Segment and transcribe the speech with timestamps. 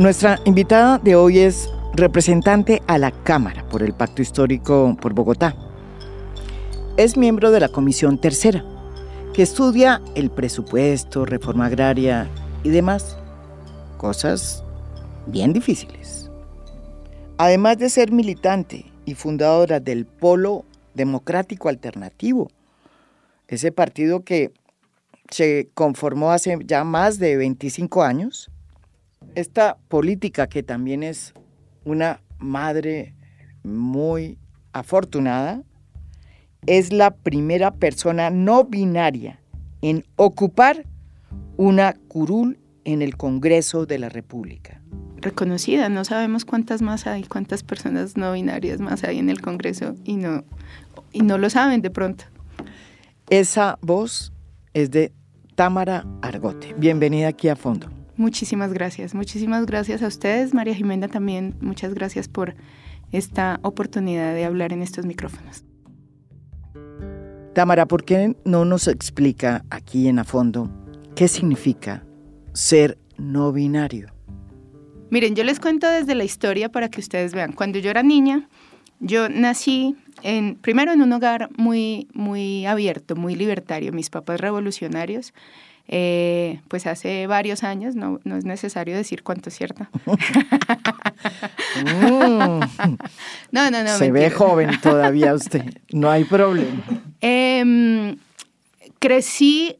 [0.00, 5.54] Nuestra invitada de hoy es representante a la Cámara por el Pacto Histórico por Bogotá.
[6.96, 8.64] Es miembro de la Comisión Tercera,
[9.34, 12.30] que estudia el presupuesto, reforma agraria
[12.64, 13.18] y demás.
[13.98, 14.64] Cosas
[15.26, 16.30] bien difíciles.
[17.36, 20.64] Además de ser militante y fundadora del Polo
[20.94, 22.50] Democrático Alternativo,
[23.48, 24.50] ese partido que
[25.28, 28.49] se conformó hace ya más de 25 años,
[29.34, 31.34] esta política que también es
[31.84, 33.14] una madre
[33.62, 34.38] muy
[34.72, 35.62] afortunada,
[36.66, 39.40] es la primera persona no binaria
[39.82, 40.84] en ocupar
[41.56, 44.80] una curul en el Congreso de la República.
[45.16, 49.94] Reconocida, no sabemos cuántas más hay, cuántas personas no binarias más hay en el Congreso
[50.04, 50.44] y no,
[51.12, 52.24] y no lo saben de pronto.
[53.28, 54.32] Esa voz
[54.72, 55.12] es de
[55.56, 56.74] Támara Argote.
[56.78, 57.99] Bienvenida aquí a fondo.
[58.20, 62.54] Muchísimas gracias, muchísimas gracias a ustedes, María Jimena también, muchas gracias por
[63.12, 65.64] esta oportunidad de hablar en estos micrófonos.
[67.54, 70.70] Támara, ¿por qué no nos explica aquí en a fondo
[71.16, 72.04] qué significa
[72.52, 74.12] ser no binario?
[75.08, 77.52] Miren, yo les cuento desde la historia para que ustedes vean.
[77.52, 78.50] Cuando yo era niña,
[78.98, 85.32] yo nací en, primero en un hogar muy, muy abierto, muy libertario, mis papás revolucionarios.
[85.92, 89.86] Eh, pues hace varios años, no, no, es necesario decir cuánto es cierto.
[91.84, 92.60] Mm.
[93.50, 93.96] no, no, no.
[93.96, 96.82] Se ve joven todavía usted, no hay problema.
[97.20, 98.16] Em,
[99.00, 99.76] crecí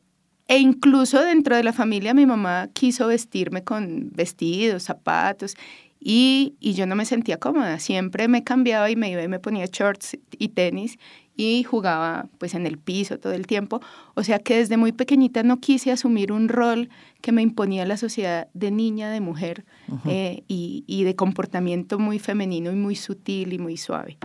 [0.48, 5.56] e incluso dentro de la familia mi mamá quiso vestirme con vestidos, zapatos
[6.00, 7.78] y, y, yo no me sentía cómoda.
[7.78, 10.98] Siempre me cambiaba y me iba y me ponía shorts y tenis
[11.36, 13.80] y jugaba pues en el piso todo el tiempo.
[14.14, 16.88] O sea que desde muy pequeñita no quise asumir un rol
[17.20, 19.64] que me imponía la sociedad de niña, de mujer
[20.06, 24.18] eh, y, y, de comportamiento muy femenino y muy sutil y muy suave.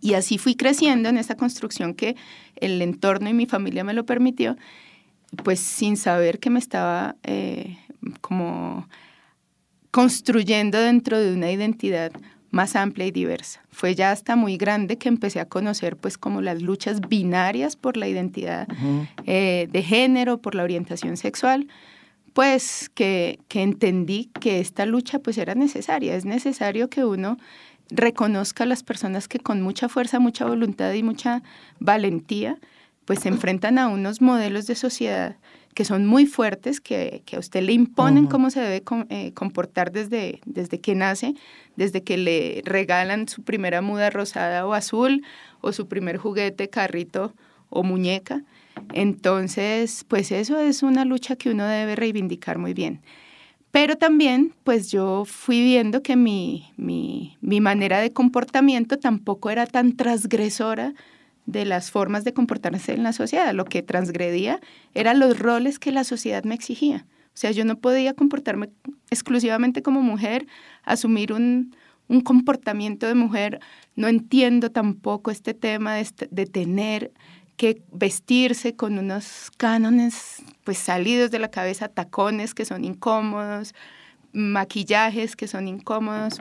[0.00, 2.14] Y así fui creciendo en esta construcción que
[2.56, 4.56] el entorno y mi familia me lo permitió,
[5.44, 7.78] pues sin saber que me estaba eh,
[8.20, 8.86] como
[9.94, 12.10] construyendo dentro de una identidad
[12.50, 13.62] más amplia y diversa.
[13.70, 17.96] Fue ya hasta muy grande que empecé a conocer pues como las luchas binarias por
[17.96, 18.66] la identidad
[19.24, 21.68] eh, de género, por la orientación sexual,
[22.32, 26.16] pues que, que, entendí que esta lucha pues era necesaria.
[26.16, 27.38] Es necesario que uno
[27.88, 31.44] reconozca a las personas que con mucha fuerza, mucha voluntad y mucha
[31.78, 32.58] valentía
[33.04, 35.36] pues se enfrentan a unos modelos de sociedad
[35.74, 40.40] que son muy fuertes, que, a usted le imponen cómo se debe eh, comportar desde,
[40.46, 41.34] desde que nace,
[41.74, 45.24] desde que le regalan su primera muda rosada o azul,
[45.60, 47.34] o su primer juguete, carrito
[47.70, 48.44] o muñeca.
[48.92, 53.00] Entonces, pues eso es una lucha que uno debe reivindicar muy bien.
[53.72, 59.66] Pero también, pues yo fui viendo que mi, mi, mi manera de comportamiento tampoco era
[59.66, 60.94] tan transgresora
[61.46, 63.52] de las formas de comportarse en la sociedad.
[63.54, 64.60] Lo que transgredía
[64.94, 67.06] eran los roles que la sociedad me exigía.
[67.34, 68.70] O sea, yo no podía comportarme
[69.10, 70.46] exclusivamente como mujer,
[70.84, 71.74] asumir un,
[72.22, 73.60] comportamiento de mujer.
[73.96, 77.12] No entiendo tampoco este tema de, tener
[77.56, 83.74] que vestirse con unos cánones pues salidos de la cabeza, tacones que son incómodos,
[84.32, 86.40] maquillajes que son incómodos,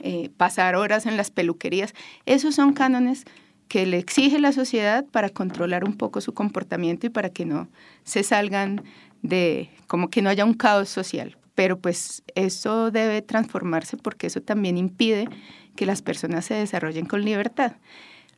[0.00, 1.94] eh, pasar horas en las peluquerías.
[2.26, 3.24] Esos son cánones
[3.68, 7.68] que le exige la sociedad para controlar un poco su comportamiento y para que no
[8.04, 8.82] se salgan
[9.22, 11.36] de, como que no haya un caos social.
[11.54, 15.28] Pero pues eso debe transformarse porque eso también impide
[15.76, 17.72] que las personas se desarrollen con libertad.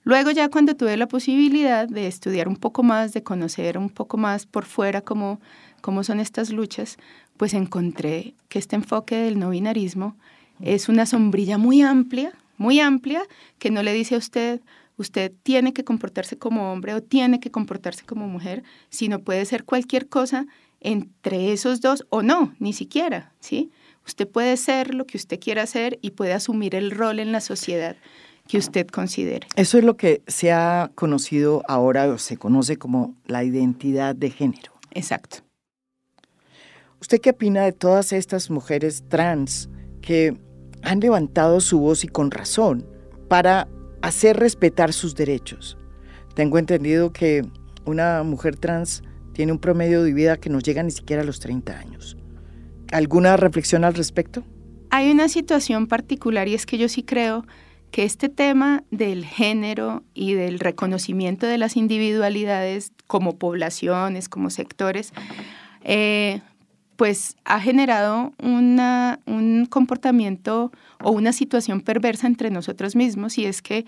[0.02, 4.16] Luego ya cuando tuve la posibilidad de estudiar un poco más, de conocer un poco
[4.16, 5.40] más por fuera cómo,
[5.82, 6.96] cómo son estas luchas,
[7.36, 10.16] pues encontré que este enfoque del no binarismo
[10.60, 13.22] es una sombrilla muy amplia, muy amplia,
[13.58, 14.60] que no le dice a usted,
[15.00, 19.64] usted tiene que comportarse como hombre o tiene que comportarse como mujer, sino puede ser
[19.64, 20.46] cualquier cosa
[20.80, 23.70] entre esos dos o no, ni siquiera, ¿sí?
[24.06, 27.40] Usted puede ser lo que usted quiera ser y puede asumir el rol en la
[27.40, 27.96] sociedad
[28.46, 29.46] que usted considere.
[29.56, 34.30] Eso es lo que se ha conocido ahora o se conoce como la identidad de
[34.30, 34.72] género.
[34.90, 35.38] Exacto.
[37.00, 39.70] ¿Usted qué opina de todas estas mujeres trans
[40.02, 40.36] que
[40.82, 42.86] han levantado su voz y con razón
[43.28, 43.68] para
[44.02, 45.76] hacer respetar sus derechos.
[46.34, 47.44] Tengo entendido que
[47.84, 49.02] una mujer trans
[49.32, 52.16] tiene un promedio de vida que no llega ni siquiera a los 30 años.
[52.92, 54.44] ¿Alguna reflexión al respecto?
[54.90, 57.44] Hay una situación particular y es que yo sí creo
[57.90, 65.12] que este tema del género y del reconocimiento de las individualidades como poblaciones, como sectores,
[65.82, 66.40] eh,
[67.00, 70.70] pues ha generado un comportamiento
[71.02, 73.86] o una situación perversa entre nosotros mismos y es que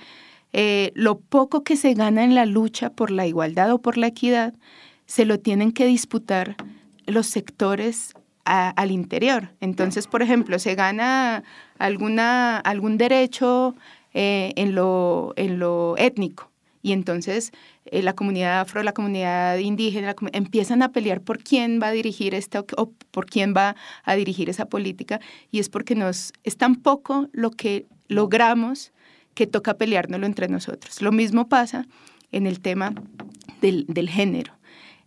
[0.54, 4.06] eh, lo poco que se gana en la lucha por la igualdad o por la
[4.06, 4.54] equidad
[5.04, 6.56] se lo tienen que disputar
[7.04, 8.14] los sectores
[8.44, 9.50] al interior.
[9.60, 11.44] Entonces, por ejemplo, se gana
[11.78, 13.76] alguna, algún derecho
[14.14, 16.51] eh, en, lo, en lo étnico
[16.82, 17.52] y entonces
[17.86, 22.34] eh, la comunidad afro, la comunidad indígena empiezan a pelear por quién va a dirigir
[22.34, 25.20] esta o por quién va a dirigir esa política
[25.50, 28.92] y es porque nos es tan poco lo que logramos
[29.34, 31.00] que toca peleárnoslo entre nosotros.
[31.00, 31.86] Lo mismo pasa
[32.32, 32.92] en el tema
[33.60, 34.52] del, del género.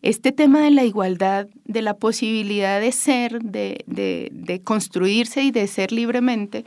[0.01, 5.51] Este tema de la igualdad, de la posibilidad de ser, de, de, de construirse y
[5.51, 6.63] de ser libremente,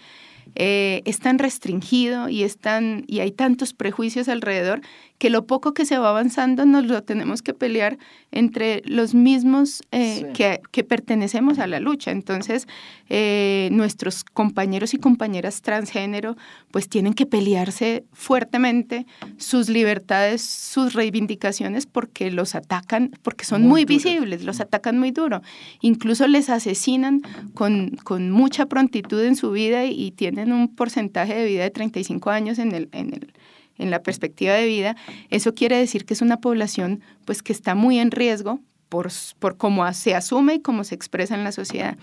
[0.54, 4.80] eh, es tan restringido y, es tan, y hay tantos prejuicios alrededor
[5.18, 7.98] que lo poco que se va avanzando nos lo tenemos que pelear
[8.30, 12.12] entre los mismos eh, que, que, pertenecemos a la lucha.
[12.12, 12.68] Entonces,
[13.08, 16.36] eh, nuestros compañeros y compañeras transgénero
[16.70, 19.06] pues tienen que pelearse fuertemente
[19.38, 25.42] sus libertades, sus reivindicaciones porque los atacan, porque son muy, visibles, los atacan muy duro.
[25.80, 27.22] Incluso les asesinan
[27.54, 32.30] con, con mucha prontitud en su vida y, tienen un porcentaje de vida de 35
[32.30, 33.32] años en el, en el
[33.78, 34.96] en la perspectiva de vida,
[35.30, 39.08] eso quiere decir que es una población pues que está muy en riesgo por,
[39.38, 41.96] por cómo se asume y cómo se expresa en la sociedad.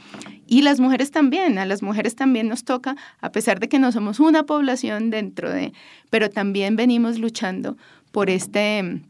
[0.47, 3.91] Y las mujeres también, a las mujeres también nos toca, a pesar de que no
[3.91, 5.73] somos una población dentro de,
[6.09, 7.77] pero también venimos luchando
[8.11, 9.01] por este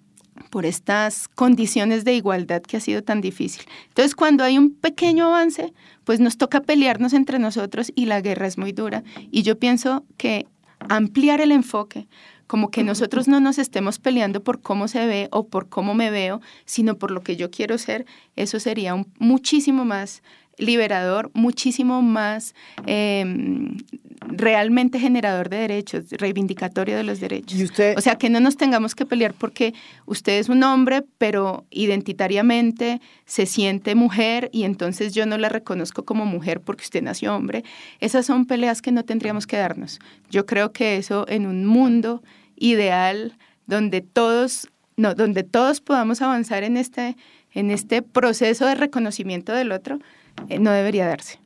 [0.49, 3.63] por estas condiciones de igualdad que ha sido tan difícil.
[3.87, 5.73] Entonces, cuando hay un pequeño avance,
[6.03, 9.03] pues nos toca pelearnos entre nosotros y la guerra es muy dura.
[9.31, 10.45] Y yo pienso que
[10.89, 12.07] ampliar el enfoque,
[12.47, 16.11] como que nosotros no nos estemos peleando por cómo se ve o por cómo me
[16.11, 18.05] veo, sino por lo que yo quiero ser,
[18.35, 20.21] eso sería un, muchísimo más
[20.57, 22.55] liberador, muchísimo más
[22.85, 23.77] em,
[24.21, 27.71] realmente generador de derechos, reivindicatorio de los derechos.
[27.95, 29.73] O sea, que no nos tengamos que pelear porque
[30.05, 36.03] usted es un hombre, pero identitariamente se siente mujer y entonces yo no la reconozco
[36.05, 37.63] como mujer porque usted nació hombre.
[37.99, 39.99] Esas son peleas que no tendríamos que darnos.
[40.29, 42.23] Yo creo que eso en un mundo
[42.55, 43.37] ideal
[43.67, 47.15] donde todos, no, donde todos podamos avanzar en este,
[47.53, 49.99] en este proceso de reconocimiento del otro,
[50.49, 51.39] eh, no debería darse.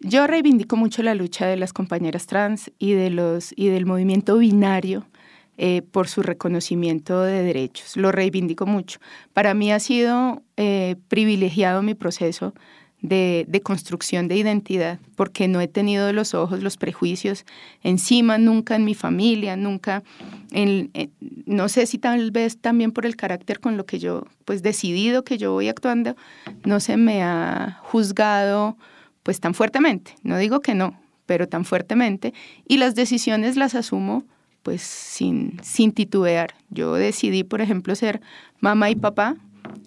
[0.00, 4.36] Yo reivindico mucho la lucha de las compañeras trans y, de los, y del movimiento
[4.36, 5.06] binario
[5.56, 7.96] eh, por su reconocimiento de derechos.
[7.96, 8.98] Lo reivindico mucho.
[9.32, 12.54] Para mí ha sido eh, privilegiado mi proceso
[13.04, 17.44] de, construcción de identidad, porque no he tenido los ojos, los prejuicios
[17.82, 20.02] encima, nunca en mi familia, nunca,
[20.52, 20.90] en,
[21.44, 25.22] no sé si tal vez también por el carácter con lo que yo, pues decidido
[25.22, 26.16] que yo voy actuando,
[26.64, 28.78] no se me ha juzgado
[29.22, 30.14] pues tan fuertemente.
[30.22, 32.32] No digo que no, pero tan fuertemente.
[32.66, 34.24] Y las decisiones las asumo
[34.62, 36.54] pues sin, sin titubear.
[36.70, 38.22] Yo decidí, por ejemplo, ser
[38.60, 39.36] mamá y papá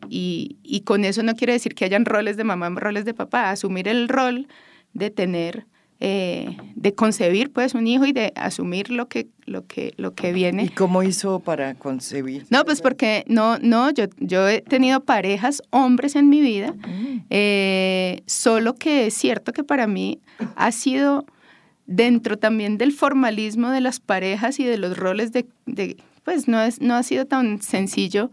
[0.09, 3.50] y, y con eso no quiere decir que hayan roles de mamá, roles de papá.
[3.50, 4.47] Asumir el rol
[4.94, 5.65] de tener
[6.00, 10.31] eh, de concebir pues un hijo y de asumir lo que lo que lo que
[10.31, 14.99] viene y cómo hizo para concebir no pues porque no no yo yo he tenido
[14.99, 17.25] parejas hombres en mi vida mm.
[17.31, 20.19] eh, solo que es cierto que para mí
[20.56, 21.25] ha sido
[21.87, 26.61] dentro también del formalismo de las parejas y de los roles de, de pues no
[26.61, 28.30] es no ha sido tan sencillo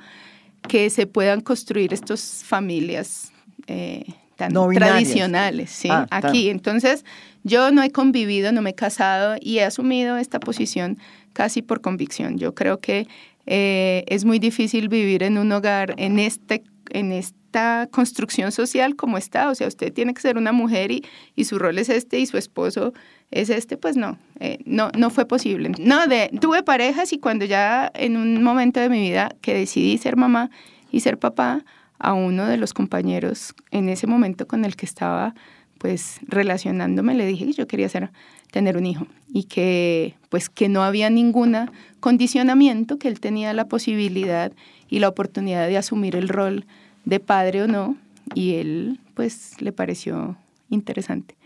[0.68, 3.32] que se puedan construir estas familias
[3.66, 4.04] eh,
[4.36, 5.88] tan tradicionales, ¿sí?
[5.90, 6.48] Ah, aquí.
[6.48, 7.04] Entonces,
[7.42, 10.98] yo no he convivido, no me he casado y he asumido esta posición
[11.32, 12.38] casi por convicción.
[12.38, 13.06] Yo creo que
[13.46, 19.18] eh, es muy difícil vivir en un hogar en, este, en esta construcción social como
[19.18, 19.50] está.
[19.50, 21.04] O sea, usted tiene que ser una mujer y,
[21.36, 22.94] y su rol es este y su esposo
[23.30, 25.72] es este, pues no, eh, no, no fue posible.
[25.78, 26.00] No,
[26.40, 30.50] tuve parejas y cuando ya en un momento de mi vida que decidí ser mamá
[30.90, 31.64] y ser papá,
[31.98, 35.34] a uno de los compañeros en ese momento con el que estaba
[35.78, 38.10] pues relacionándome le dije que yo quería ser,
[38.50, 41.56] tener un hijo y que pues que no había ningún
[42.00, 44.52] condicionamiento, que él tenía la posibilidad
[44.88, 46.66] y la oportunidad de asumir el rol
[47.04, 47.96] de padre o no
[48.34, 50.36] y él pues le pareció
[50.70, 51.36] interesante.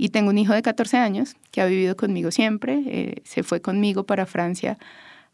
[0.00, 3.60] Y tengo un hijo de 14 años que ha vivido conmigo siempre, eh, se fue
[3.60, 4.78] conmigo para Francia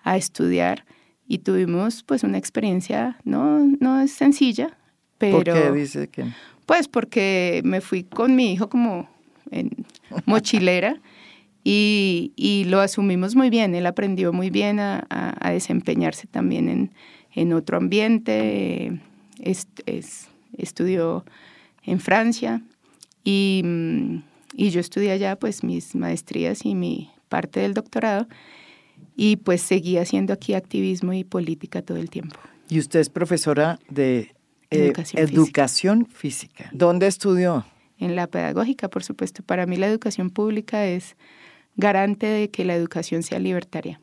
[0.02, 0.86] a estudiar
[1.28, 4.76] y tuvimos pues una experiencia, no, no es sencilla,
[5.18, 5.36] pero...
[5.36, 6.24] ¿Por qué dice que?
[6.64, 9.06] Pues porque me fui con mi hijo como
[9.50, 9.70] en
[10.24, 10.98] mochilera
[11.64, 16.90] y, y lo asumimos muy bien, él aprendió muy bien a, a, desempeñarse también en,
[17.34, 18.98] en, otro ambiente,
[19.40, 21.26] es, es, estudió
[21.84, 22.62] en Francia
[23.24, 24.18] y, mm,
[24.56, 28.26] y yo estudié allá pues mis maestrías y mi parte del doctorado
[29.16, 32.38] y pues seguí haciendo aquí activismo y política todo el tiempo.
[32.68, 34.34] Y usted es profesora de
[34.70, 36.70] eh, educación, física.
[36.72, 37.66] ¿Dónde estudió?
[37.98, 39.42] En la pedagógica, por supuesto.
[39.42, 41.16] Para mí la educación pública es
[41.76, 44.00] garante de que la educación sea libertaria.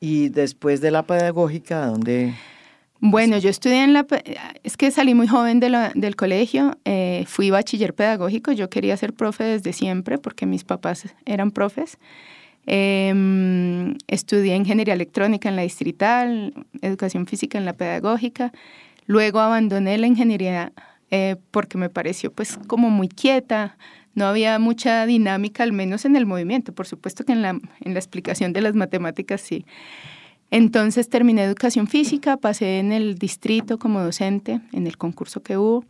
[0.00, 2.34] ¿Y después de la pedagógica, dónde?
[3.04, 4.06] Bueno, yo estudié en la...
[4.62, 9.42] Es que salí muy joven del colegio, eh, fui bachiller pedagógico, yo quería ser profe
[9.42, 11.98] desde siempre porque mis papás eran profes.
[12.64, 18.52] Em, estudié ingeniería electrónica en la distrital, educación física en la pedagógica.
[19.06, 20.72] Luego abandoné la ingeniería
[21.10, 23.76] eh, porque me pareció pues como muy quieta,
[24.14, 26.72] no había mucha dinámica, al menos en el movimiento.
[26.72, 27.48] Por supuesto que en la,
[27.80, 29.66] en la explicación de las matemáticas sí.
[30.52, 35.86] Entonces terminé educación física, pasé en el distrito como docente, en el concurso que hubo,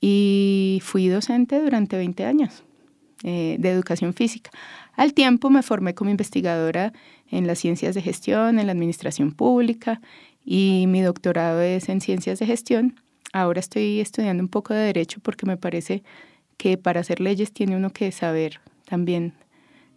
[0.00, 2.62] y fui docente durante 20 años
[3.24, 4.52] eh, de educación física.
[4.94, 6.92] Al tiempo me formé como investigadora
[7.28, 10.00] en las ciencias de gestión, en la administración pública,
[10.44, 13.00] y mi doctorado es en ciencias de gestión.
[13.32, 16.04] Ahora estoy estudiando un poco de derecho porque me parece
[16.56, 19.34] que para hacer leyes tiene uno que saber también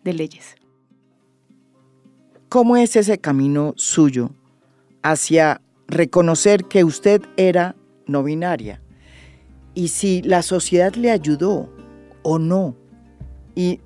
[0.03, 0.55] de leyes.
[2.51, 4.31] ¿Cómo es ese camino suyo
[5.03, 7.77] hacia reconocer que usted era
[8.07, 8.81] no binaria?
[9.73, 11.73] Y si la sociedad le ayudó
[12.23, 12.75] o no.
[13.55, 13.79] Y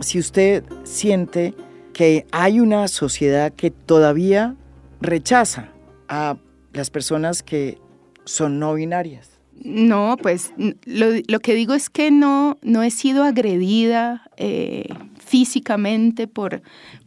[0.00, 1.54] si usted siente
[1.92, 4.56] que hay una sociedad que todavía
[5.00, 5.68] rechaza
[6.08, 6.36] a
[6.72, 7.78] las personas que
[8.24, 9.38] son no binarias.
[9.54, 14.88] No, pues lo, que digo es que no, no he sido agredida eh,
[15.28, 16.62] físicamente por,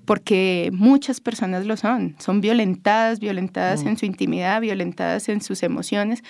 [0.06, 2.16] porque muchas personas lo son.
[2.20, 6.24] Son violentadas, violentadas en su intimidad, violentadas en sus emociones.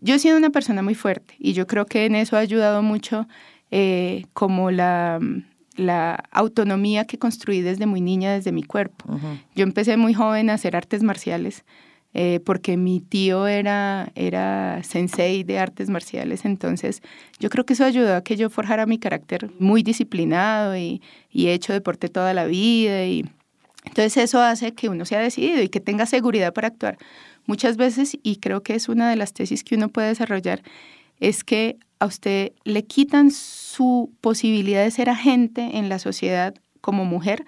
[0.00, 2.80] Yo he sido una persona muy fuerte y yo creo que en eso ha ayudado
[2.82, 3.26] mucho
[3.72, 5.18] eh, como la,
[5.74, 9.04] la autonomía que construí desde muy niña, desde mi cuerpo.
[9.56, 11.64] Yo empecé muy joven a hacer artes marciales
[12.18, 17.02] eh, porque mi tío era, era sensei de artes marciales, entonces
[17.38, 21.48] yo creo que eso ayudó a que yo forjara mi carácter muy disciplinado y, y
[21.48, 23.26] he hecho deporte toda la vida y
[23.84, 26.96] entonces eso hace que uno sea decidido y que tenga seguridad para actuar.
[27.44, 30.62] Muchas veces, y creo que es una de las tesis que uno puede desarrollar,
[31.20, 37.04] es que a usted le quitan su posibilidad de ser agente en la sociedad como
[37.04, 37.44] mujer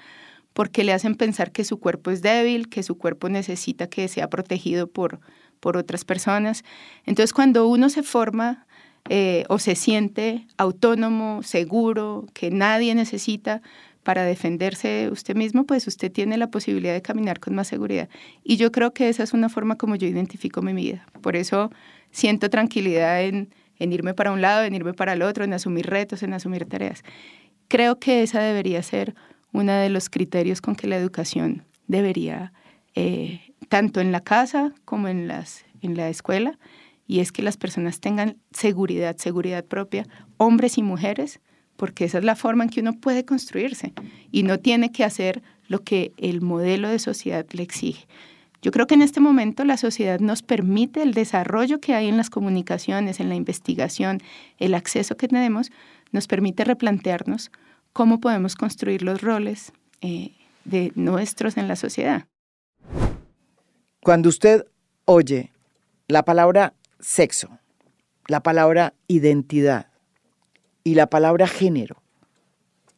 [0.58, 4.28] porque le hacen pensar que su cuerpo es débil, que su cuerpo necesita que sea
[4.28, 5.20] protegido por,
[5.60, 6.64] por otras personas.
[7.06, 8.66] Entonces, cuando uno se forma
[9.08, 13.62] eh, o se siente autónomo, seguro, que nadie necesita
[14.02, 18.08] para defenderse usted mismo, pues usted tiene la posibilidad de caminar con más seguridad.
[18.42, 21.06] Y yo creo que esa es una forma como yo identifico mi vida.
[21.22, 21.70] Por eso
[22.10, 25.86] siento tranquilidad en, en irme para un lado, en irme para el otro, en asumir
[25.86, 27.04] retos, en asumir tareas.
[27.68, 29.14] Creo que esa debería ser
[29.52, 32.52] uno de los criterios con que la educación debería,
[32.94, 36.58] eh, tanto en la casa como en, las, en la escuela,
[37.06, 41.40] y es que las personas tengan seguridad, seguridad propia, hombres y mujeres,
[41.76, 43.92] porque esa es la forma en que uno puede construirse
[44.30, 48.06] y no tiene que hacer lo que el modelo de sociedad le exige.
[48.60, 52.16] Yo creo que en este momento la sociedad nos permite el desarrollo que hay en
[52.16, 54.20] las comunicaciones, en la investigación,
[54.58, 55.70] el acceso que tenemos,
[56.10, 57.52] nos permite replantearnos
[57.98, 60.30] cómo podemos construir los roles eh,
[60.64, 62.28] de nuestros en la sociedad.
[64.04, 64.64] Cuando usted
[65.04, 65.50] oye
[66.06, 67.58] la palabra sexo,
[68.28, 69.88] la palabra identidad
[70.84, 72.00] y la palabra género,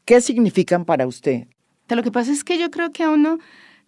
[0.04, 1.47] ¿qué significan para usted?
[1.88, 3.38] Lo que pasa es que yo creo que a uno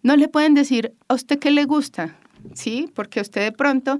[0.01, 2.17] no le pueden decir a usted qué le gusta,
[2.55, 2.89] ¿sí?
[2.95, 3.99] Porque usted de pronto,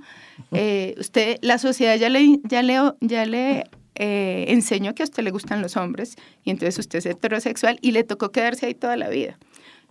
[0.52, 5.24] eh, usted, la sociedad ya le, ya le, ya le eh, enseñó que a usted
[5.24, 8.98] le gustan los hombres y entonces usted es heterosexual y le tocó quedarse ahí toda
[8.98, 9.38] la vida.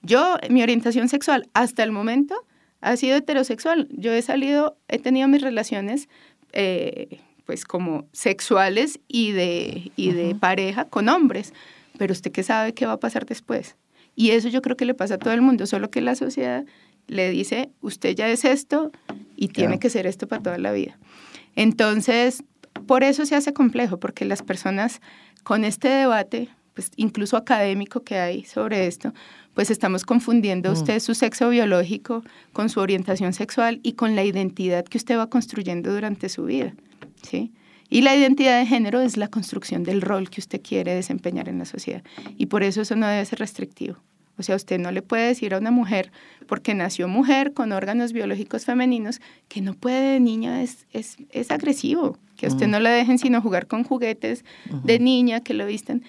[0.02, 2.34] Yo, mi orientación sexual hasta el momento
[2.80, 3.88] ha sido heterosexual.
[3.92, 6.08] Yo he salido, he tenido mis relaciones
[6.52, 11.52] eh, pues como sexuales y de, y de pareja con hombres,
[11.98, 13.76] pero usted qué sabe qué va a pasar después.
[14.14, 16.64] Y eso yo creo que le pasa a todo el mundo, solo que la sociedad
[17.06, 18.90] le dice, usted ya es esto
[19.36, 20.98] y tiene que ser esto para toda la vida.
[21.56, 22.44] Entonces,
[22.86, 25.00] por eso se hace complejo, porque las personas
[25.42, 29.12] con este debate, pues incluso académico que hay sobre esto,
[29.54, 30.72] pues estamos confundiendo mm.
[30.72, 32.22] usted su sexo biológico
[32.52, 36.74] con su orientación sexual y con la identidad que usted va construyendo durante su vida,
[37.22, 37.52] ¿sí?
[37.90, 41.58] Y la identidad de género es la construcción del rol que usted quiere desempeñar en
[41.58, 42.02] la sociedad.
[42.38, 43.98] Y por eso eso no debe ser restrictivo.
[44.38, 46.10] O sea, usted no le puede decir a una mujer,
[46.46, 51.50] porque nació mujer con órganos biológicos femeninos, que no puede de niña, es, es, es
[51.50, 54.44] agresivo, que a usted no le dejen sino jugar con juguetes
[54.84, 56.02] de niña, que lo visten.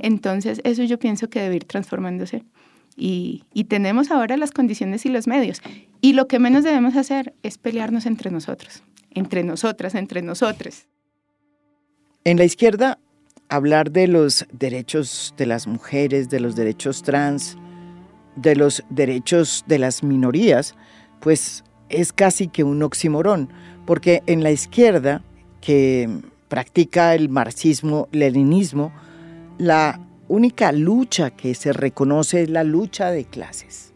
[0.00, 2.44] Entonces, eso yo pienso que debe ir transformándose.
[2.96, 5.62] Y, y, tenemos ahora las condiciones y los medios.
[6.02, 8.82] Y lo que menos debemos hacer es pelearnos entre nosotros,
[9.12, 10.86] entre nosotras, entre nosotros.
[12.24, 12.98] En la izquierda,
[13.48, 17.56] hablar de los derechos de las mujeres, de los derechos trans,
[18.36, 20.74] de los derechos de las minorías,
[21.20, 23.50] pues es casi que un oximorón,
[23.86, 25.22] porque en la izquierda,
[25.60, 26.08] que
[26.48, 28.92] practica el marxismo-leninismo,
[29.58, 33.92] la única lucha que se reconoce es la lucha de clases.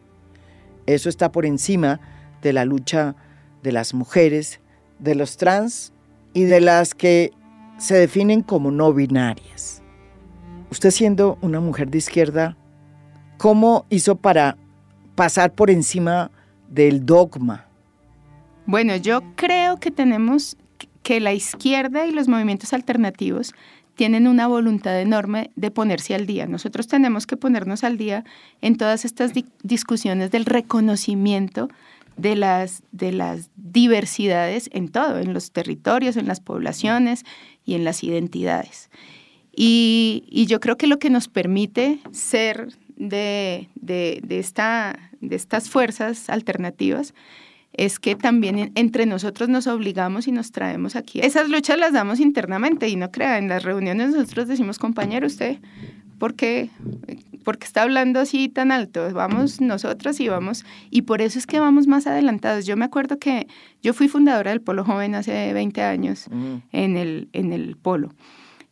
[0.85, 1.99] Eso está por encima
[2.41, 3.15] de la lucha
[3.63, 4.59] de las mujeres,
[4.99, 5.93] de los trans
[6.33, 7.31] y de las que
[7.77, 9.81] se definen como no binarias.
[10.69, 12.57] Usted siendo una mujer de izquierda,
[13.37, 14.57] ¿cómo hizo para
[15.15, 16.31] pasar por encima
[16.69, 17.65] del dogma?
[18.65, 20.57] Bueno, yo creo que tenemos
[21.03, 23.53] que la izquierda y los movimientos alternativos
[23.95, 26.47] tienen una voluntad enorme de ponerse al día.
[26.47, 28.25] Nosotros tenemos que ponernos al día
[28.61, 29.31] en todas estas
[29.63, 31.69] discusiones del reconocimiento
[32.17, 37.23] de las, de las diversidades en todo, en los territorios, en las poblaciones
[37.65, 38.89] y en las identidades.
[39.55, 46.29] Y, yo creo que lo que nos permite ser de, de, esta, de estas fuerzas
[46.29, 47.13] alternativas
[47.73, 51.19] es que también entre nosotros nos obligamos y nos traemos aquí.
[51.19, 55.57] Esas luchas las damos internamente y no crea, en las reuniones nosotros decimos, compañero, usted,
[56.17, 56.69] ¿por qué,
[57.43, 59.11] ¿por qué está hablando así tan alto?
[59.13, 62.65] Vamos nosotros y vamos, y por eso es que vamos más adelantados.
[62.65, 63.47] Yo me acuerdo que
[63.83, 66.27] yo fui fundadora del Polo Joven hace 20 años
[66.71, 68.13] en, el, en el Polo.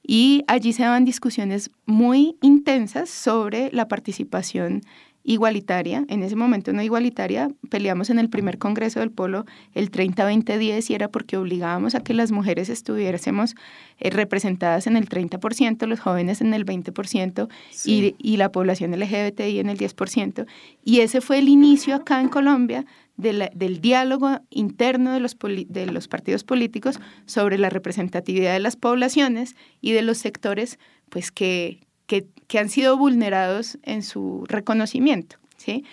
[0.06, 4.82] Y allí se daban discusiones muy intensas sobre la participación
[5.24, 10.89] igualitaria, en ese momento no igualitaria, peleamos en el primer Congreso del Polo el 30-20-10
[10.89, 13.56] y era porque obligábamos a que las mujeres estuviésemos
[14.00, 17.48] eh, representadas en el 30%, los jóvenes en el 20%
[17.86, 20.46] y, y, la población LGBTI en el 10%.
[20.84, 22.86] Y ese fue el inicio acá en Colombia
[23.17, 29.56] del diálogo interno de los, de los partidos políticos sobre la representatividad de las poblaciones
[29.82, 35.38] y de los sectores pues, que, que, han sido vulnerados en su reconocimiento.
[35.58, 35.86] ¿sí?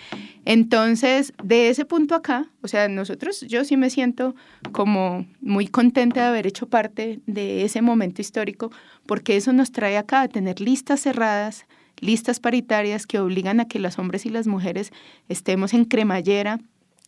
[0.44, 4.34] Entonces, de ese punto acá, o sea, nosotros, yo sí me siento
[4.72, 8.70] como muy contenta de haber hecho parte de ese momento histórico,
[9.06, 11.66] porque eso nos trae acá a tener listas cerradas,
[11.98, 14.90] listas paritarias que obligan a que los hombres y las mujeres
[15.28, 16.60] estemos en cremallera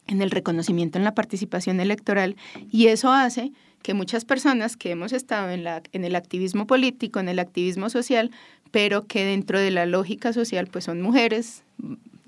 [0.06, 2.36] en el reconocimiento en la participación electoral
[2.70, 7.20] y eso hace que muchas personas que hemos estado en, la, en el activismo político,
[7.20, 8.30] en el activismo social,
[8.70, 11.64] pero que dentro de la lógica social pues son mujeres,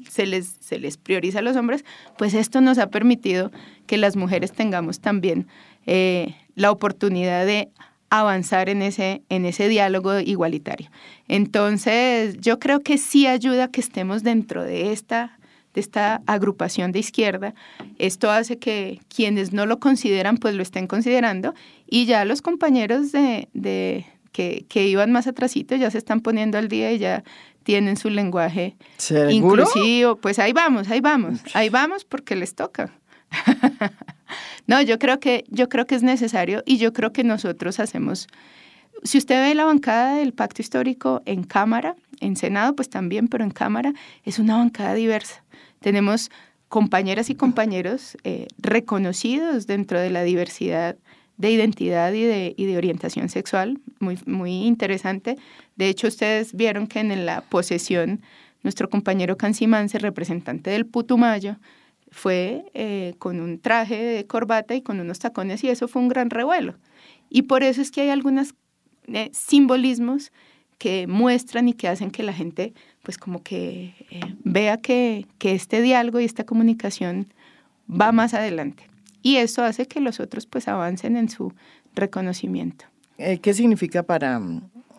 [0.09, 1.85] se les, se les prioriza a los hombres,
[2.19, 3.51] pues esto nos ha permitido
[3.87, 5.47] que las mujeres tengamos también
[5.87, 7.71] eh, la oportunidad de
[8.11, 10.91] avanzar en ese, en ese diálogo igualitario.
[11.27, 15.39] Entonces, yo creo que sí ayuda que estemos dentro de esta
[15.75, 17.55] de esta agrupación de izquierda.
[17.99, 21.55] Esto hace que quienes no lo consideran, pues lo estén considerando
[21.87, 26.59] y ya los compañeros de, de que, que, iban más atrasito ya se están poniendo
[26.59, 27.25] al día y ya
[27.65, 28.77] tienen su lenguaje
[29.31, 30.17] inclusivo.
[30.17, 32.93] Pues ahí vamos, ahí vamos, ahí vamos porque les toca.
[34.67, 38.29] no, yo creo que yo creo que es necesario y yo creo que nosotros hacemos
[39.05, 43.45] si usted ve la bancada del pacto histórico en Cámara, en Senado, pues también, pero
[43.45, 43.93] en Cámara
[44.25, 45.44] es una bancada diversa.
[45.85, 46.31] Tenemos
[46.71, 50.97] compañeras y compañeros eh, reconocidos dentro de la diversidad
[51.37, 55.37] de identidad y de, y de orientación sexual, muy, muy interesante.
[55.77, 58.23] De hecho, ustedes vieron que en la posesión,
[58.63, 61.57] nuestro compañero Cancimance, representante del Putumayo,
[62.11, 66.09] fue eh, con un traje de corbata y con unos tacones y eso fue un
[66.09, 66.77] gran revuelo.
[67.29, 68.55] Y por eso es que hay algunos
[69.09, 70.33] eh, simbolismos
[70.79, 72.73] que muestran y que hacen que la gente
[73.05, 77.29] pues como que eh, vea que, este diálogo y esta comunicación
[77.89, 78.89] va más adelante.
[79.23, 81.53] Y eso hace que los otros pues avancen en su
[81.95, 82.87] reconocimiento.
[83.19, 84.41] Eh, ¿Qué significa para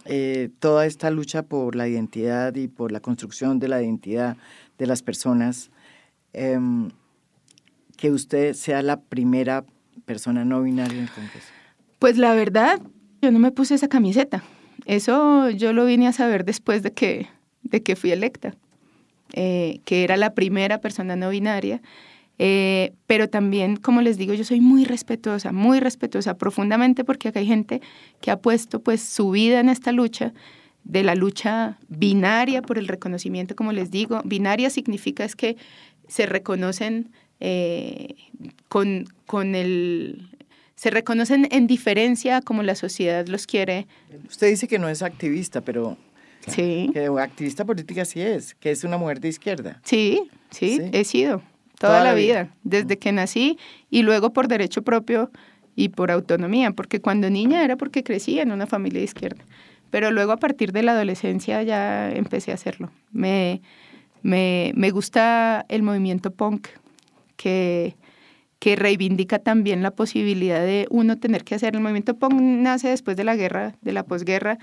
[0.05, 4.37] eh, toda esta lucha por la identidad y por la construcción de la identidad
[4.77, 5.71] de las personas
[6.31, 6.89] em,
[7.97, 9.65] que usted sea la primera
[10.05, 11.47] persona no binaria en el Congreso?
[11.97, 12.79] Pues la verdad,
[13.21, 14.43] yo no me puse esa camiseta.
[14.85, 17.27] Eso yo lo vine a saber después de que
[17.65, 18.55] de que fui electa,
[19.33, 21.81] eh, que era la primera persona no binaria.
[22.37, 27.39] Eh, pero también, como les digo, yo soy muy respetuosa, muy respetuosa profundamente porque acá
[27.39, 27.81] hay gente
[28.19, 30.33] que ha puesto pues su vida en esta lucha
[30.83, 34.21] de la lucha binaria por el reconocimiento, como les digo.
[34.25, 35.55] Binaria significa es que
[36.07, 38.15] se reconocen eh,
[38.67, 40.29] con, con el...
[40.75, 43.87] Se reconocen en diferencia como la sociedad los quiere.
[44.27, 45.97] Usted dice que no es activista, pero
[46.47, 46.89] Sí.
[46.93, 49.79] que activista política sí es, que es una mujer de izquierda.
[49.83, 50.89] Sí, sí, Sí.
[50.91, 51.41] he sido
[51.79, 53.57] toda, la vida, desde que nací
[53.89, 55.31] y luego por derecho propio
[55.75, 59.43] y por autonomía, porque cuando niña era porque crecí en una familia de izquierda,
[59.89, 62.91] pero luego a partir de la adolescencia ya empecé a hacerlo.
[63.11, 63.61] Me,
[64.21, 66.67] me, me gusta el movimiento punk,
[67.35, 67.95] que,
[68.59, 71.75] que reivindica también la posibilidad de uno tener que hacer.
[71.75, 74.57] El movimiento punk nace después de la guerra, de la posguerra,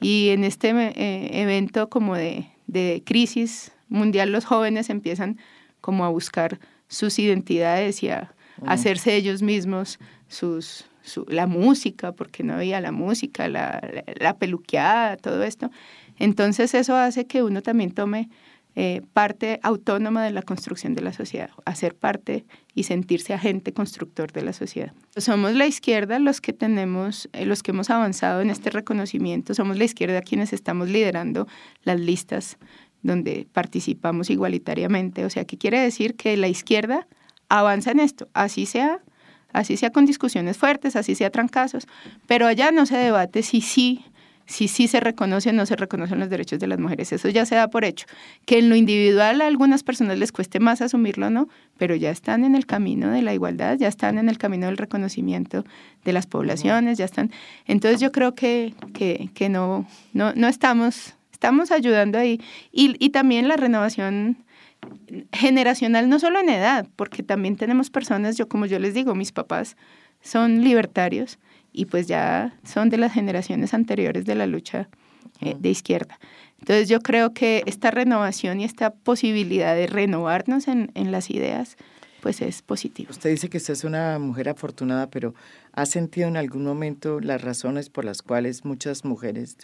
[0.00, 5.38] y en este eh, evento como de, de crisis mundial los jóvenes empiezan
[5.80, 8.32] como a buscar sus identidades y a
[8.66, 14.36] hacerse ellos mismos sus, su- la música, porque no había la música, la, la, la
[14.38, 15.70] peluqueada, todo esto.
[16.18, 18.28] Entonces eso hace que uno también tome
[18.76, 24.32] eh, parte autónoma de la construcción de la sociedad, hacer parte y sentirse agente constructor
[24.32, 24.92] de la sociedad.
[25.16, 29.78] Somos la izquierda los que tenemos, eh, los que hemos avanzado en este reconocimiento, somos
[29.78, 31.46] la izquierda quienes estamos liderando
[31.84, 32.58] las listas
[33.02, 35.24] donde participamos igualitariamente.
[35.24, 36.16] O sea, ¿qué quiere decir?
[36.16, 37.06] Que la izquierda
[37.48, 39.00] avanza en esto, así sea,
[39.52, 41.86] así sea con discusiones fuertes, así sea trancazos,
[42.26, 44.04] pero allá no se debate si sí,
[44.46, 47.12] si sí se reconoce o no se reconocen los derechos de las mujeres.
[47.12, 48.06] Eso ya se da por hecho.
[48.44, 51.48] Que en lo individual a algunas personas les cueste más asumirlo, ¿no?
[51.78, 54.76] Pero ya están en el camino de la igualdad, ya están en el camino del
[54.76, 55.64] reconocimiento
[56.04, 57.30] de las poblaciones, ya están.
[57.66, 62.40] Entonces yo creo que, que, que no, no, no estamos, estamos ayudando ahí.
[62.70, 64.38] Y, y también la renovación
[65.32, 69.32] generacional, no solo en edad, porque también tenemos personas, yo como yo les digo, mis
[69.32, 69.76] papás
[70.20, 71.38] son libertarios
[71.74, 74.88] y pues ya son de las generaciones anteriores de la lucha
[75.42, 76.18] eh, de izquierda.
[76.60, 81.76] Entonces yo creo que esta renovación y esta posibilidad de renovarnos en, en las ideas,
[82.22, 83.10] pues es positivo.
[83.10, 85.34] Usted dice que usted es una mujer afortunada, pero
[85.72, 89.58] ¿ha sentido en algún momento las razones por las cuales muchas mujeres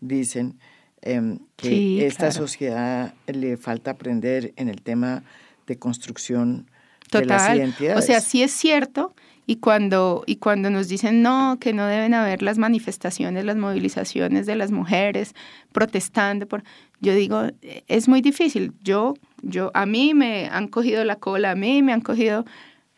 [0.00, 0.58] dicen
[1.02, 2.34] em, que Sí, esta claro.
[2.34, 5.24] sociedad le falta aprender en el tema
[5.66, 6.70] de construcción
[7.10, 7.52] de las Total.
[7.52, 8.04] O identidades?
[8.06, 9.14] sea, sí es cierto.
[9.46, 14.46] Y cuando, y cuando nos dicen no, que no deben haber las manifestaciones, las movilizaciones
[14.46, 15.34] de las mujeres
[15.72, 16.64] protestando, por,
[17.00, 17.42] yo digo,
[17.86, 18.72] es muy difícil.
[18.82, 22.44] Yo, yo, a mí me han cogido la cola, a mí me han cogido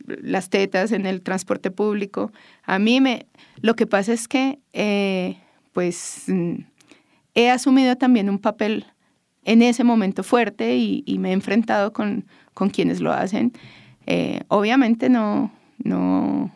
[0.07, 2.31] las tetas en el transporte público.
[2.63, 3.27] A mí me,
[3.61, 5.39] lo que pasa es que, eh,
[5.73, 6.27] pues,
[7.35, 8.87] he asumido también un papel
[9.45, 13.53] en ese momento fuerte y, y me he enfrentado con, con quienes lo hacen.
[14.07, 15.51] Eh, obviamente no,
[15.83, 16.51] no,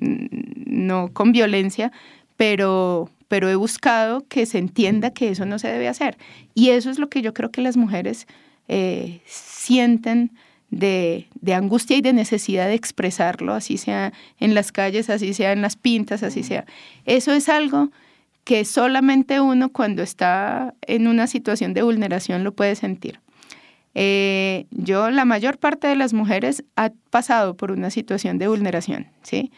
[0.00, 1.92] no con violencia,
[2.36, 6.16] pero, pero he buscado que se entienda que eso no se debe hacer.
[6.54, 8.26] Y eso es lo que yo creo que las mujeres
[8.68, 10.32] eh, sienten
[10.70, 15.52] de, de, angustia y de necesidad de expresarlo, así sea en las calles, así sea
[15.52, 16.64] en las pintas, así sea.
[17.04, 17.90] Eso es algo
[18.44, 23.20] que solamente uno cuando está en una situación de vulneración lo puede sentir.
[23.94, 29.08] Eh, yo, la mayor parte de las mujeres ha pasado por una situación de vulneración,
[29.22, 29.50] ¿sí?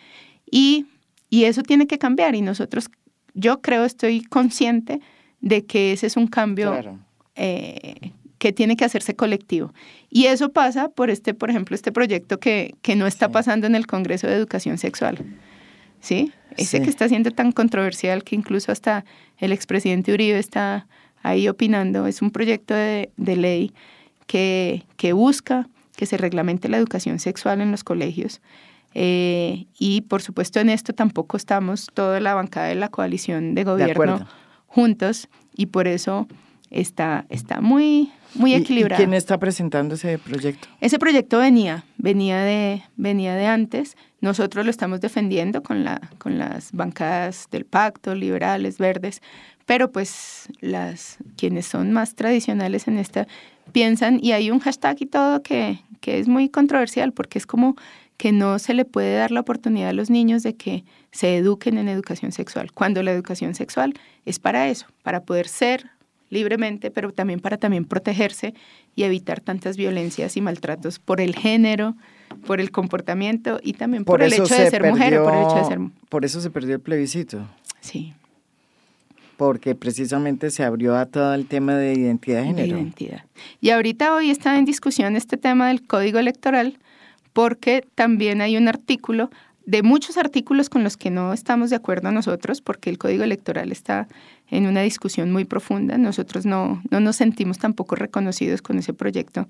[0.50, 0.86] Y,
[1.28, 2.88] y eso tiene que cambiar y nosotros,
[3.34, 5.00] yo creo, estoy consciente
[5.40, 6.98] de que ese es un cambio Claro.
[7.34, 9.72] eh, que tiene que hacerse colectivo.
[10.10, 13.32] Y eso pasa por este, por ejemplo, este proyecto que, que no está Sí.
[13.32, 15.18] pasando en el Congreso de Educación Sexual.
[16.00, 16.32] ¿Sí?
[16.56, 16.82] Ese Sí.
[16.82, 19.04] que está siendo tan controversial que incluso hasta
[19.38, 20.88] el expresidente Uribe está
[21.22, 22.06] ahí opinando.
[22.08, 23.72] Es un proyecto de, de ley
[24.26, 28.40] que, que busca que se reglamente la educación sexual en los colegios.
[28.94, 33.64] Eh, y por supuesto en esto tampoco estamos toda la bancada de la coalición de
[33.64, 34.26] gobierno acuerdo.
[34.66, 36.26] juntos y por eso
[36.70, 38.98] está, está muy, muy ¿Y- y equilibrado.
[39.02, 40.68] ¿Quién está presentando ese proyecto?
[40.80, 43.96] Ese proyecto venía, venía de, venía de antes.
[44.20, 49.20] Nosotros lo estamos defendiendo con, la, con las bancadas del pacto, liberales, verdes,
[49.64, 53.26] pero pues las quienes son más tradicionales en esta
[53.70, 57.76] piensan, y hay un hashtag y todo que, que es muy controversial, porque es como
[58.16, 61.78] que no se le puede dar la oportunidad a los niños de que se eduquen
[61.78, 63.94] en educación sexual, cuando la educación sexual
[64.24, 65.90] es para eso, para poder ser
[66.30, 68.54] libremente, pero también para también protegerse
[68.94, 71.94] y evitar tantas violencias y maltratos por el género,
[72.46, 75.56] por el comportamiento y también por, el hecho de se ser mujer por el hecho
[75.56, 75.78] de ser...
[76.08, 77.46] Por eso se perdió el plebiscito,
[77.80, 78.14] Sí,
[79.36, 82.78] porque precisamente se abrió a todo el tema de identidad de de género.
[82.78, 83.24] identidad.
[83.60, 86.78] Y ahorita hoy está en discusión este tema del código electoral
[87.32, 89.30] porque también hay un artículo
[89.64, 93.70] de muchos artículos con los que no estamos de acuerdo nosotros, porque el código electoral
[93.70, 94.08] está
[94.48, 95.98] en una discusión muy profunda.
[95.98, 99.48] Nosotros no, no nos sentimos tampoco reconocidos con ese proyecto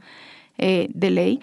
[0.58, 1.40] eh, de ley.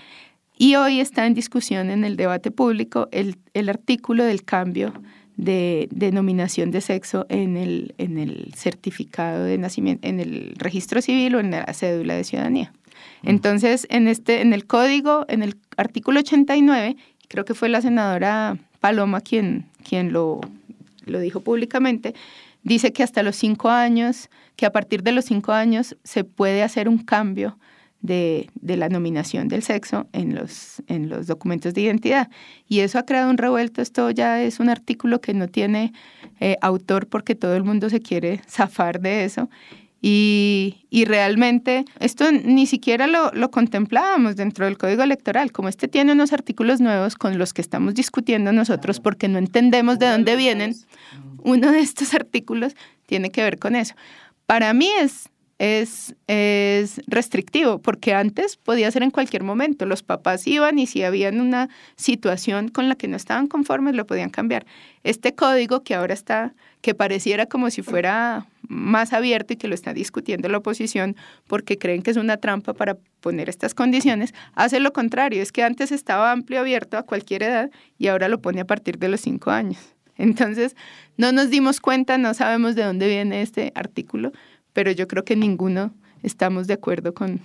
[0.58, 4.94] Y hoy está en discusión en el debate público el, el artículo del cambio
[5.40, 11.36] de denominación de sexo en el, en el certificado de nacimiento, en el registro civil
[11.36, 12.74] o en la cédula de ciudadanía.
[13.22, 13.30] Mm.
[13.30, 16.98] Entonces, en, este, en el código, en el artículo 89,
[17.30, 20.42] creo que fue la senadora Paloma quien, quien lo,
[21.06, 22.16] lo dijo públicamente,
[22.64, 26.64] dice que hasta los cinco años, que a partir de los cinco años se puede
[26.64, 27.58] hacer un cambio
[28.02, 32.30] de, de, la nominación del sexo en los, en los documentos de identidad.
[32.68, 33.82] Y eso ha creado un revuelto.
[33.82, 35.94] Esto ya es un artículo que no tiene
[36.40, 39.50] eh, autor porque todo el mundo se quiere zafar de eso.
[40.02, 45.52] Y, y realmente esto ni siquiera lo, lo, contemplábamos dentro del código electoral.
[45.52, 50.00] Como este tiene unos artículos nuevos con los que estamos discutiendo nosotros porque no entendemos
[50.00, 50.74] de dónde vienen,
[51.44, 52.76] uno de estos artículos
[53.08, 53.94] tiene que ver con eso.
[54.46, 59.86] Para mí es es, es restrictivo, porque antes podía ser en cualquier momento.
[59.86, 64.08] Los papás iban y si habían una situación con la que no estaban conformes, lo
[64.08, 64.66] podían cambiar.
[65.04, 69.76] Este código que ahora está, que pareciera como si fuera más abierto y que lo
[69.76, 71.18] está discutiendo la oposición
[71.48, 75.64] porque creen que es una trampa para poner estas condiciones, hace lo contrario, es que
[75.64, 79.20] antes estaba amplio abierto a cualquier edad y ahora lo pone a partir de los
[79.20, 79.80] cinco años.
[80.18, 80.76] Entonces,
[81.18, 84.34] no nos dimos cuenta, no sabemos de dónde viene este artículo,
[84.74, 87.40] pero yo creo que ninguno estamos de acuerdo con,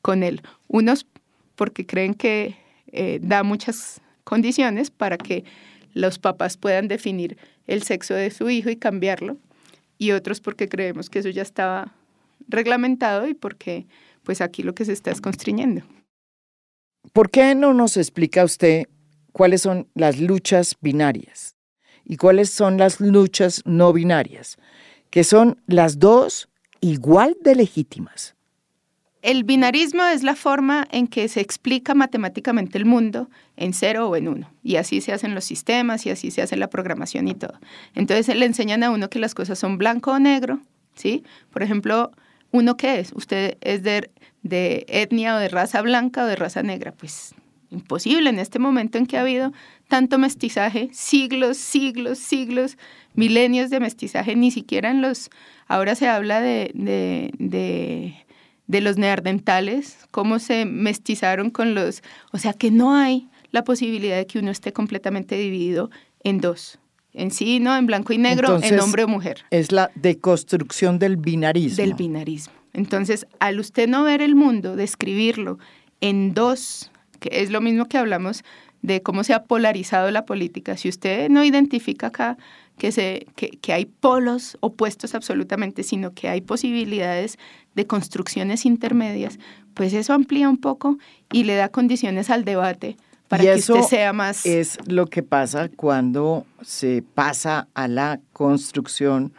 [0.00, 0.42] con él.
[0.68, 1.06] Unos
[1.54, 2.56] porque creen que
[2.88, 5.44] eh, da muchas condiciones para que
[5.94, 9.36] los papás puedan definir el sexo de su hijo y cambiarlo,
[9.98, 11.94] y otros porque creemos que eso ya estaba
[12.48, 13.86] reglamentado y porque
[14.24, 15.82] pues aquí lo que se está es constriñendo.
[17.12, 18.86] ¿Por qué no nos explica usted
[19.32, 21.56] cuáles son las luchas binarias
[22.04, 24.56] y cuáles son las luchas no binarias?
[25.10, 26.48] Que son las dos
[26.82, 28.34] igual de legítimas.
[29.22, 34.16] El binarismo es la forma en que se explica matemáticamente el mundo en cero o
[34.16, 34.52] en uno.
[34.64, 37.58] Y así se hacen los sistemas y así se hace la programación y todo.
[37.94, 40.60] Entonces le enseñan a uno que las cosas son blanco o negro,
[40.94, 41.22] ¿sí?
[41.52, 42.10] Por ejemplo,
[42.50, 43.12] ¿uno qué es?
[43.12, 44.10] ¿Usted es de,
[44.42, 46.90] de etnia o de raza blanca o de raza negra?
[46.90, 47.32] Pues
[47.70, 49.52] imposible en este momento en que ha habido
[49.92, 52.78] tanto mestizaje, siglos, siglos, siglos,
[53.12, 55.28] milenios de mestizaje, ni siquiera en los,
[55.68, 58.14] ahora se habla de, de,
[58.66, 62.02] de, los neardentales, cómo se mestizaron con los,
[62.32, 65.90] o sea que no hay la posibilidad de que uno esté completamente dividido
[66.24, 66.78] en dos,
[67.12, 67.76] en sí, ¿no?
[67.76, 69.44] En blanco y negro, en hombre o mujer.
[69.50, 71.76] Es la deconstrucción del binarismo.
[71.76, 72.54] Del binarismo.
[72.72, 75.58] Entonces, al usted no ver el mundo, describirlo
[76.00, 78.42] en dos, que es lo mismo que hablamos
[78.82, 80.76] de cómo se ha polarizado la política.
[80.76, 82.36] Si usted no identifica acá
[82.78, 87.38] que, se, que, que, hay polos opuestos absolutamente, sino que hay posibilidades
[87.74, 89.38] de construcciones intermedias,
[89.74, 90.98] pues eso amplía un poco
[91.32, 92.96] y le da condiciones al debate
[93.32, 94.44] para que usted sea más...
[94.44, 99.32] Es lo que pasa cuando se pasa a la construcción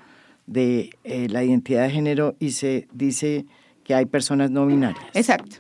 [0.48, 3.46] de eh, la identidad de género y se dice
[3.84, 5.06] que hay personas no binarias.
[5.14, 5.58] Exacto.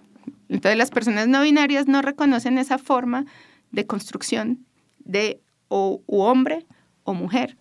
[0.49, 3.27] Entonces las personas no binarias no reconocen esa forma
[3.73, 4.65] de construcción
[4.99, 6.65] de o hombre
[7.03, 7.57] o mujer.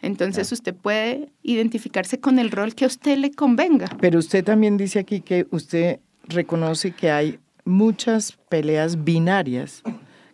[0.00, 3.88] Entonces usted puede identificarse con el rol que a usted le convenga.
[4.00, 9.82] Pero usted también dice aquí que usted reconoce que hay muchas peleas binarias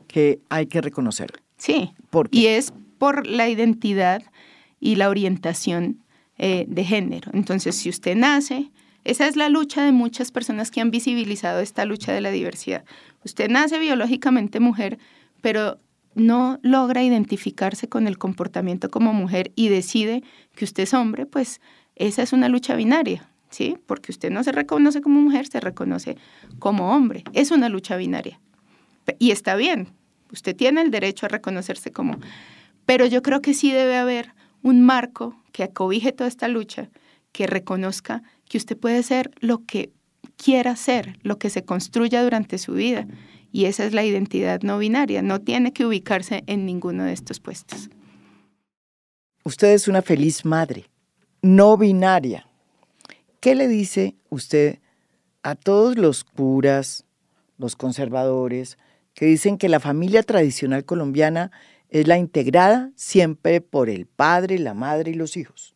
[0.08, 1.30] que hay que reconocer.
[1.56, 1.92] Sí,
[2.32, 4.22] y es por la identidad
[4.80, 6.02] y la orientación
[6.36, 7.30] eh, de género.
[7.32, 8.70] Entonces, si usted nace,
[9.04, 12.84] esa es la lucha de muchas personas que han visibilizado esta lucha de la diversidad.
[13.24, 14.98] Usted nace biológicamente mujer,
[15.40, 15.78] pero
[16.14, 20.22] no logra identificarse con el comportamiento como mujer y decide
[20.54, 21.60] que usted es hombre, pues
[21.96, 23.76] esa es una lucha binaria, ¿sí?
[23.86, 26.16] Porque usted no se reconoce como mujer, se reconoce
[26.58, 27.24] como hombre.
[27.32, 28.40] Es una lucha binaria.
[29.18, 29.88] Y está bien,
[30.32, 32.18] usted tiene el derecho a reconocerse como...
[32.86, 36.90] Pero yo creo que sí debe haber un marco que acobije toda esta lucha,
[37.30, 39.92] que reconozca que usted puede ser lo que
[40.36, 43.06] quiera ser, lo que se construya durante su vida
[43.52, 47.40] y esa es la identidad no binaria, no tiene que ubicarse en ninguno de estos
[47.40, 47.90] puestos.
[49.44, 50.86] Usted es una feliz madre,
[51.42, 52.46] no binaria.
[53.40, 54.78] ¿Qué le dice usted
[55.42, 57.06] a todos los curas,
[57.56, 58.78] los conservadores,
[59.14, 61.50] que dicen que la familia tradicional colombiana
[61.88, 65.74] es la integrada siempre por el padre, la madre y los hijos?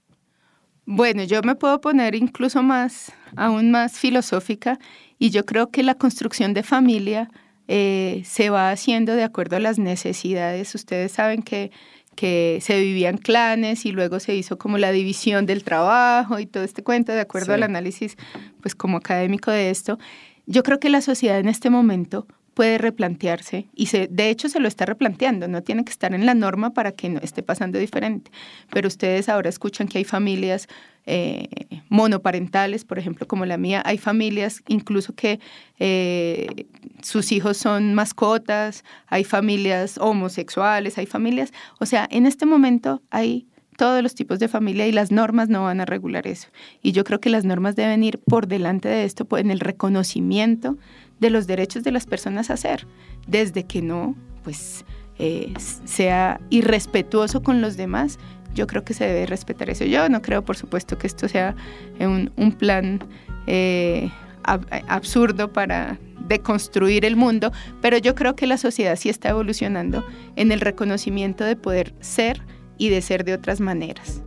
[0.86, 4.78] Bueno, yo me puedo poner incluso más, aún más filosófica,
[5.18, 7.30] y yo creo que la construcción de familia
[7.68, 10.74] eh, se va haciendo de acuerdo a las necesidades.
[10.74, 11.70] Ustedes saben que,
[12.14, 16.62] que se vivían clanes y luego se hizo como la división del trabajo y todo
[16.64, 18.16] este cuento de acuerdo al análisis
[18.60, 19.98] pues como académico de esto.
[20.46, 24.60] Yo creo que la sociedad en este momento puede replantearse y se, de hecho se
[24.60, 27.78] lo está replanteando, no tiene que estar en la norma para que no esté pasando
[27.78, 28.30] diferente.
[28.70, 30.68] Pero ustedes ahora escuchan que hay familias
[31.06, 31.48] eh,
[31.88, 35.38] monoparentales, por ejemplo, como la mía, hay familias incluso que
[35.78, 36.66] eh,
[37.02, 43.46] sus hijos son mascotas, hay familias homosexuales, hay familias, o sea, en este momento hay
[43.76, 46.48] todos los tipos de familia y las normas no van a regular eso.
[46.82, 50.78] Y yo creo que las normas deben ir por delante de esto, en el reconocimiento
[51.20, 52.86] de los derechos de las personas a ser,
[53.26, 54.84] desde que no, pues,
[55.18, 58.18] eh, sea irrespetuoso con los demás.
[58.54, 59.84] Yo creo que se debe respetar eso.
[59.84, 61.54] Yo no creo, por supuesto, que esto sea
[61.98, 63.00] un, plan
[63.46, 64.10] eh,
[64.42, 70.04] absurdo para deconstruir el mundo, pero yo creo que la sociedad sí está evolucionando
[70.36, 72.42] en el reconocimiento de poder ser
[72.78, 74.22] y de ser de otras maneras.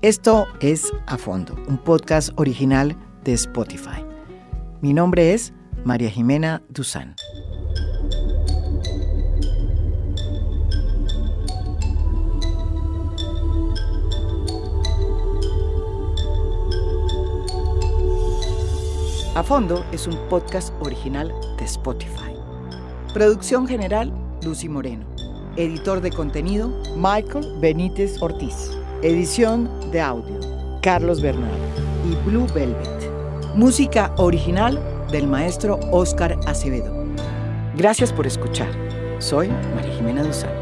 [0.00, 4.04] Esto es A Fondo, un podcast original de Spotify.
[4.80, 5.52] Mi nombre es
[5.84, 7.16] María Jimena Duzán.
[19.38, 22.34] A Fondo es un podcast original de Spotify.
[23.14, 25.06] Producción general, Lucy Moreno.
[25.54, 28.72] Editor de contenido, Michael Benítez Ortiz.
[29.02, 30.40] Edición de audio,
[30.82, 31.52] Carlos Bernal
[32.10, 33.12] y Blue Velvet.
[33.54, 34.76] Música original
[35.12, 36.92] del maestro Oscar Acevedo.
[37.76, 38.70] Gracias por escuchar.
[39.20, 40.57] Soy María Jimena Duzán.